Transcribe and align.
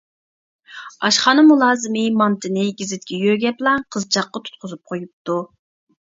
ئاشخانا 1.07 1.41
مۇلازىمى 1.49 2.05
مانتىنى 2.21 2.63
گېزىتكە 2.79 3.19
يۆگەپلا 3.25 3.73
قىزچاققا 3.97 4.41
تۇتقۇزۇپ 4.47 4.83
قويۇپتۇ. 4.93 5.37